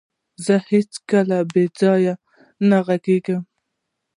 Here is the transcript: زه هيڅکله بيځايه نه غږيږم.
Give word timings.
زه 0.45 0.55
هيڅکله 0.69 1.37
بيځايه 1.53 2.13
نه 2.69 2.77
غږيږم. 2.85 3.43